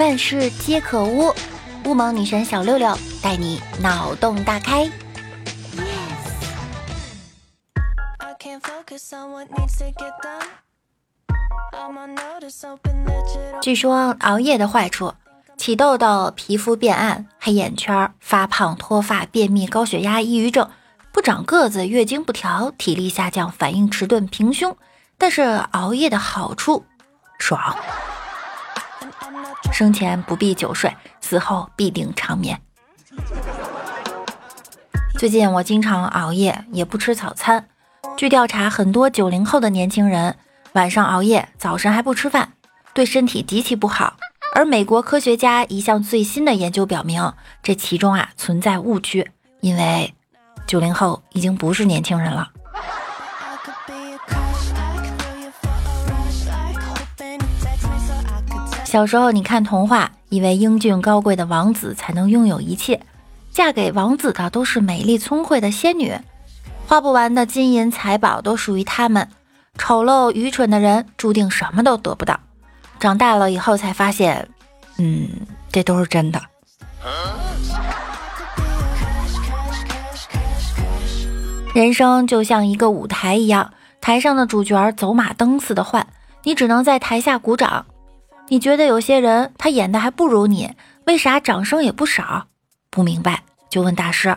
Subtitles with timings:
[0.00, 1.30] 万事皆可污。
[1.84, 4.90] 乌蒙女神小六六带你脑洞大开。
[13.60, 15.12] 据说熬夜的坏处：
[15.58, 20.70] 起痘痘、皮肤变暗、黑眼圈、发胖、脱发、便秘、高血压、抑郁症、
[21.12, 24.74] 不长个子、月经不调、体力下降、反应迟钝、平胸。
[25.18, 25.42] 但是
[25.72, 26.86] 熬夜的好处，
[27.38, 27.76] 爽。
[29.72, 32.60] 生前不必久睡，死后必定长眠。
[35.18, 37.68] 最近我经常熬夜，也不吃早餐。
[38.16, 40.36] 据调查，很多九零后的年轻人
[40.72, 42.52] 晚上熬夜，早晨还不吃饭，
[42.94, 44.16] 对身体极其不好。
[44.54, 47.32] 而美国科学家一项最新的研究表明，
[47.62, 50.12] 这其中啊存在误区，因为
[50.66, 52.50] 九零后已经不是年轻人了。
[58.90, 63.00] 小时候，你看童话，以为英俊高贵的王子才能拥有一切，
[63.52, 66.12] 嫁给王子的都是美丽聪慧的仙女，
[66.88, 69.28] 花不完的金银财宝都属于他们，
[69.78, 72.40] 丑陋愚蠢的人注定什么都得不到。
[72.98, 74.48] 长大了以后才发现，
[74.98, 75.28] 嗯，
[75.70, 76.42] 这都是真的。
[81.72, 86.04] 人生就像一个舞台一样，台上的主角走马灯似的换，
[86.42, 87.86] 你只能在台下鼓掌。
[88.50, 90.74] 你觉得有些人他演的还不如你，
[91.06, 92.48] 为啥掌声也不少？
[92.90, 94.36] 不明白就问大师。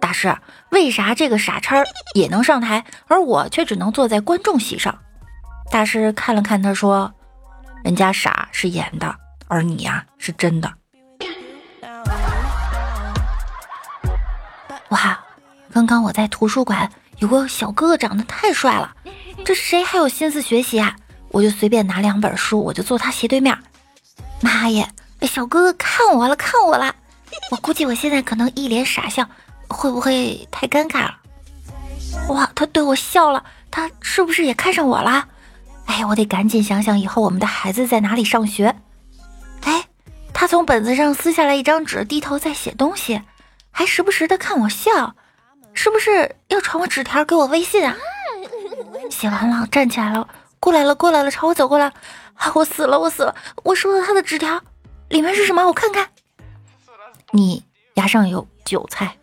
[0.00, 0.34] 大师，
[0.70, 4.98] 为啥这个傻叉也能上台，而我却只能坐在观众席上？
[5.70, 7.12] 大师看了看他说
[7.84, 9.14] ：“人家傻是演的，
[9.48, 10.72] 而你呀是真的。”
[14.88, 15.20] 哇，
[15.70, 18.96] 刚刚我在图书馆有个小哥哥长得太帅了，
[19.44, 20.96] 这谁还有心思学习啊？
[21.32, 23.58] 我就随便拿两本书，我就坐他斜对面。
[24.40, 24.88] 妈耶，
[25.22, 26.94] 小哥哥看我了，看我了！
[27.50, 29.26] 我估计我现在可能一脸傻笑，
[29.68, 31.16] 会不会太尴尬了？
[32.28, 35.26] 哇，他对我笑了，他是不是也看上我了？
[35.86, 38.76] 哎，我得赶紧想想以后我们的孩子在哪里上学。
[39.62, 39.84] 哎，
[40.34, 43.22] 他从本子上撕下来一张纸，低头在写东西，
[43.70, 45.14] 还时不时的看我笑，
[45.72, 47.96] 是不是要传我纸条给我微信啊？
[49.10, 50.28] 写完了，站起来了。
[50.62, 51.86] 过来了，过来了，朝我走过来。
[52.34, 53.34] 啊，我死了，我死了！
[53.64, 54.60] 我收到他的纸条，
[55.08, 55.66] 里面是什么？
[55.66, 56.08] 我看看。
[57.32, 57.64] 你
[57.94, 59.16] 牙上有韭菜。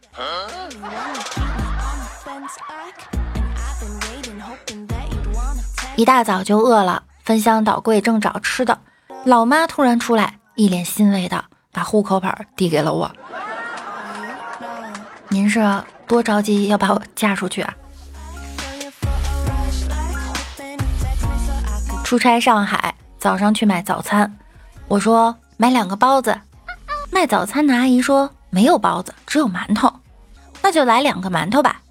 [5.95, 8.77] 一大早就饿了，翻箱倒柜正找吃的，
[9.23, 13.09] 老妈突然出来，一脸欣慰的把户口本递给了我。
[15.29, 15.61] 您是
[16.05, 17.73] 多着急要把我嫁出去啊？
[22.09, 24.35] 出差上海，早上去买早餐，
[24.87, 26.35] 我说买两个包子。
[27.11, 29.93] 卖早餐的阿姨说没有包子，只有馒头，
[30.63, 31.81] 那就来两个馒头吧。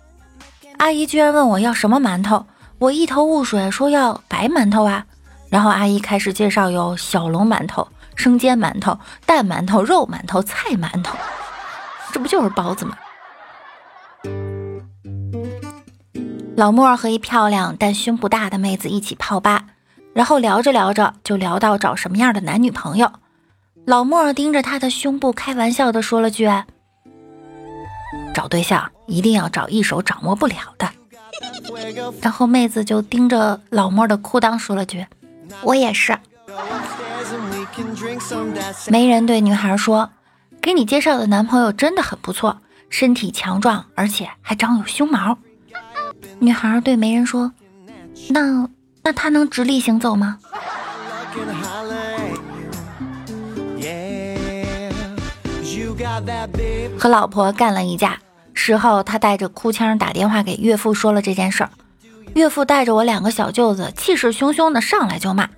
[0.79, 2.45] 阿姨居然问我要什么馒头，
[2.81, 5.07] 我一头雾水，说要白馒头啊。
[5.51, 7.87] 然后阿姨开始介绍有小笼馒头、
[8.17, 11.17] 生煎馒头、蛋馒头、肉馒头、菜馒头，
[12.11, 12.97] 这不就是包子吗？
[16.57, 19.67] 老莫和一漂亮但胸不大的妹子一起泡吧。
[20.19, 23.09] 然后聊着聊着就聊到找什么样的男女朋友，
[23.87, 26.51] 老莫盯着他的胸部开玩笑的说了句
[28.35, 30.91] ：“找对象一定要找一手掌握不了的。
[32.21, 35.07] ”然后妹子就盯着老莫的裤裆说了句
[35.63, 36.19] ：“我也是。”
[38.91, 40.11] 媒人对女孩说
[40.61, 42.59] ：“给你介绍的男朋友真的很不错，
[42.91, 45.39] 身体强壮，而且还长有胸毛。”
[46.41, 47.53] 女孩对媒人说
[48.31, 48.69] ：“那。”
[49.09, 50.37] 那他能直立行走吗？
[56.99, 58.19] 和老婆干了一架，
[58.53, 61.71] 事后他带着哭腔打电话给岳父说了这件事儿。
[62.35, 65.49] 岳父带着我两个小舅子，气势汹汹的上来就骂。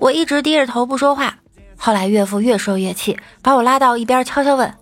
[0.00, 1.36] 我一直低着头不说话。
[1.76, 4.74] 后来岳父越说越气，把我拉到一边，悄悄问：“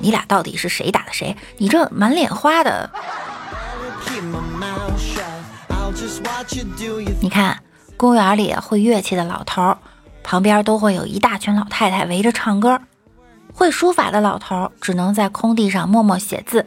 [0.00, 1.34] 你俩到底是谁打的谁？
[1.56, 2.90] 你这满脸花的。”
[7.20, 7.58] 你看，
[7.96, 9.76] 公园里会乐器的老头，
[10.22, 12.78] 旁边都会有一大群老太太围着唱歌；
[13.52, 16.62] 会书法的老头只能在空地上默默写字；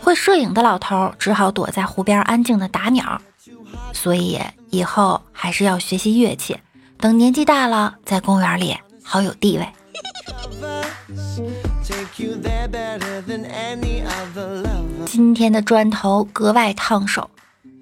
[0.00, 3.20] 会摄影的老头只好躲在湖边安静的打鸟。
[3.92, 4.40] 所以
[4.70, 6.58] 以后还是要学习乐器，
[6.98, 9.68] 等年纪大了，在公园里好有地位。
[15.06, 17.30] 今天的砖头格外烫手。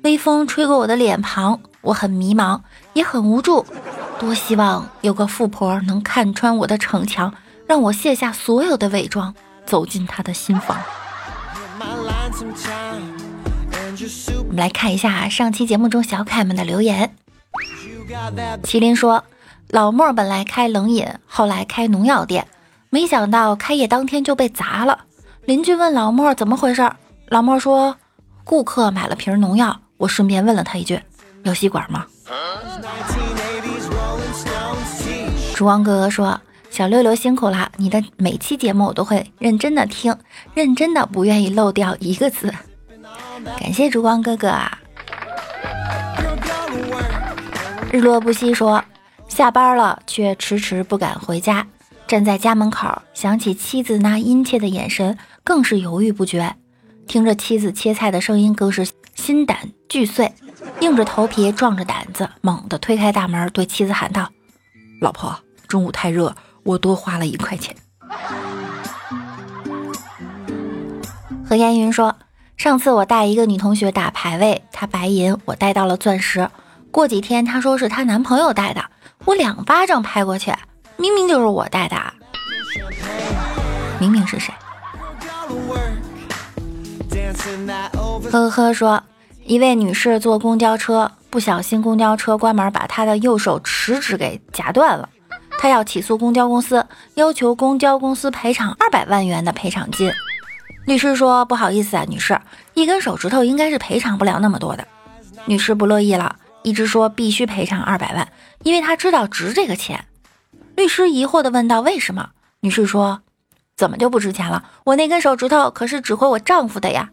[0.02, 2.60] 微风吹过我的脸庞，我很迷茫，
[2.94, 3.66] 也很无助。
[4.18, 7.34] 多希望有个富婆能看穿我的逞强，
[7.66, 9.34] 让我卸下所有的伪装，
[9.66, 10.78] 走进她的心房。
[14.38, 17.14] 我们来看一下上期节目中小可爱们的留言。
[18.62, 19.24] 麒麟说
[19.68, 22.46] ：“老莫本来开冷饮，后来开农药店，
[22.88, 25.04] 没想到开业当天就被砸了。
[25.44, 26.90] 邻居问老莫怎么回事，
[27.28, 27.96] 老莫说：
[28.44, 30.98] 顾客买了瓶农药，我顺便问了他一句：
[31.42, 32.06] 要吸管吗？”
[35.54, 40.16] 烛光哥哥说：“小六六辛苦了，你的每期节目我都会认真的听，
[40.54, 42.50] 认真的不愿意漏掉一个字。
[43.58, 44.78] 感谢烛光哥哥啊！”
[47.92, 48.82] 日落不息说
[49.28, 51.66] ：“下班了却迟迟不敢回家，
[52.06, 56.56] 站在家门口，想起妻子那殷切的眼神，更是犹豫不决。
[57.06, 58.86] 听着妻子切菜的声音，更是
[59.20, 60.32] 心胆俱碎，
[60.80, 64.30] 硬着头皮，壮着胆子，猛地推开大门，对妻子喊道
[65.00, 65.38] ：‘老婆。’”
[65.68, 66.34] 中午太热，
[66.64, 67.76] 我多花了一块钱。
[71.46, 72.16] 何烟云说
[72.56, 76.50] ：“上次我带一个女同学打排位，她白银，我带到了钻石。
[76.90, 78.84] 过几天她说是她男朋友带的，
[79.26, 80.52] 我两巴掌拍过去，
[80.96, 81.96] 明明就是我带的，
[84.00, 84.52] 明明是谁？”
[88.30, 89.02] 呵呵说
[89.44, 95.08] ：“一位女士坐公交车，不小心公交车关门，把她的右手食指给夹断了。”
[95.58, 100.10] 她要起诉公交公司，要求公交公司赔偿二百万元的赔偿金。
[100.86, 102.40] 律师说：“不好意思啊，女士，
[102.74, 104.86] 一根手指头应该是赔偿不了那么多的。”
[105.46, 108.26] 女士不乐意了，一直说必须赔偿二百万，
[108.62, 110.06] 因为她知道值这个钱。
[110.76, 112.30] 律师疑惑地问道：“为什么？”
[112.60, 113.20] 女士说
[113.80, 114.62] ：“怎么就不值钱了？
[114.84, 117.08] 我那根手指头可是指挥我丈夫的呀。”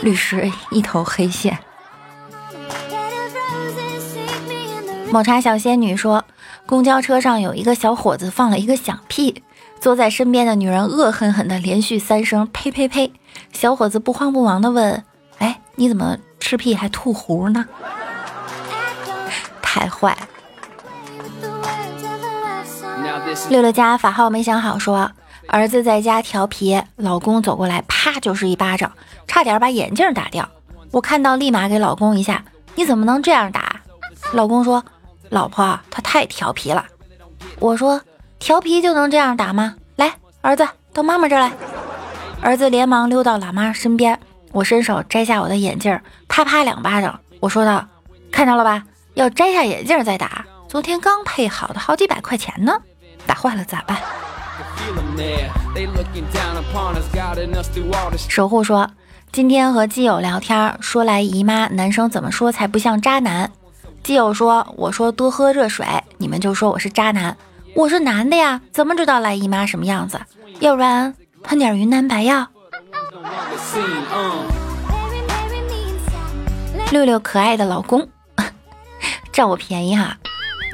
[0.00, 1.58] 律师一头黑线。
[5.10, 6.24] 抹茶小仙女说。
[6.64, 9.42] 公交车上有一个小伙子放了一个响屁，
[9.80, 13.12] 坐在身边的女人恶狠狠地连续三声呸呸呸。
[13.52, 15.04] 小伙子不慌不忙地问
[15.38, 17.66] ：“哎，你怎么吃屁还吐壶呢？”
[19.60, 20.16] 太坏。
[23.50, 25.10] 六六家法号没想好，说
[25.52, 28.90] 儿子在家调皮，老公走过来啪就是一巴掌，
[29.28, 30.48] 差点把眼镜打掉。
[30.90, 32.42] 我看到立马给老公一下，
[32.74, 33.82] 你怎么能这样打？
[34.32, 34.82] 老公说。
[35.28, 36.86] 老婆，他太调皮了。
[37.58, 38.00] 我说，
[38.38, 39.76] 调皮就能这样打吗？
[39.96, 41.52] 来，儿子到妈妈这儿来。
[42.40, 44.18] 儿子连忙溜到老妈身边。
[44.52, 47.20] 我伸手摘下我的眼镜，啪啪两巴掌。
[47.40, 47.86] 我说道
[48.32, 48.84] ：“看到了吧？
[49.14, 50.46] 要摘下眼镜再打。
[50.66, 52.80] 昨天刚配好的，好几百块钱呢，
[53.26, 53.98] 打坏了咋办？”
[58.28, 58.90] 守护说，
[59.30, 63.50] 今天和基友聊天，说来姨妈，男生怎么说才不像渣男？
[64.02, 65.86] 基友说：“我说多喝热水，
[66.18, 67.36] 你们就说我是渣男。
[67.74, 70.20] 我是男的呀，怎么知道来姨妈什么样子？
[70.60, 72.46] 要不然喷点云南白药。”
[76.90, 78.06] 六六可爱的老公，
[79.32, 80.16] 占我便宜哈！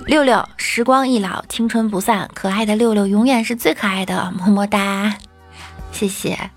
[0.08, 5.14] 六六时光易老，青春不散，可爱的六六永远是最可爱的，么么哒，
[5.93, 6.50] 谢谢。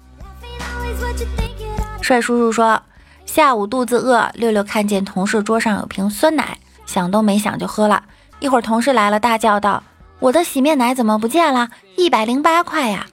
[2.01, 2.81] 帅叔叔说。
[3.25, 8.03] 下午肚子饿，六六看见同事桌上有瓶酸奶，想都没想就喝了。
[8.39, 9.83] 一会儿同事来了，大叫道
[10.19, 11.69] ：“我的洗面奶怎么不见了？
[11.97, 13.05] 一百零八块呀！”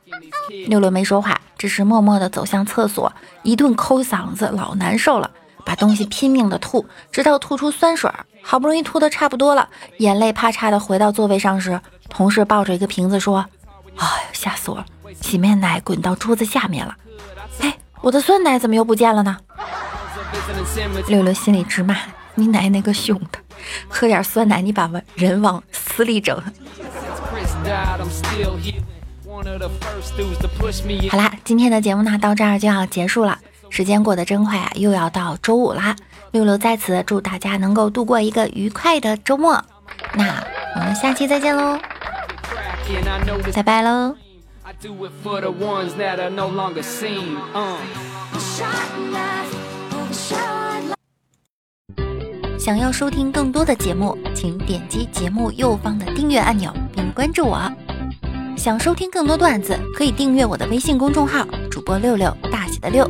[0.69, 5.31] 六六没说话，只是默默地走向厕所，一顿抠嗓子，老难受了，
[5.65, 8.25] 把东西拼命的吐，直到吐出酸水儿。
[8.43, 9.69] 好不容易吐的差不多了，
[9.99, 13.45] 眼泪啪嚓的回到座位上时，同事抱着一个瓶子说
[13.97, 14.87] ：“哎，吓死我了！
[15.21, 16.97] 洗面奶滚到桌子下面了。
[17.61, 19.37] 哎，我的酸奶怎么又不见了呢？”
[21.09, 21.97] 六六心里直骂
[22.37, 23.39] ：“你奶奶个熊的！
[23.89, 26.37] 喝点酸奶，你把人往死里整。”
[31.11, 33.39] 好啦，今天的节目呢到这儿就要结束了。
[33.71, 35.95] 时间过得真快啊，又要到周五啦！
[36.31, 39.63] 六六在此祝大家能够度过一个愉快的周末。
[40.15, 40.43] 那
[40.75, 41.79] 我们下期再见喽，
[43.55, 44.15] 拜拜喽！
[52.59, 57.61] 想要收听更多的节目，请点击节目右方的订阅按钮并关注我。
[58.57, 63.09] 想收听更多段子，可以订阅我的微信公众号“主播六六大写的六”，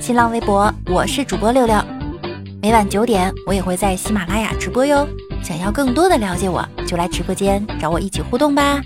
[0.00, 1.93] 新浪微博我是主播六六。
[2.64, 5.06] 每晚九点，我也会在喜马拉雅直播哟。
[5.42, 8.80] 想要更多的了解我，就来直播间找我一起互动吧。